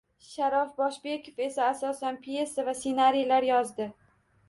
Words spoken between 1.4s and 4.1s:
esa asosan pyesa va ssenariylar yozdi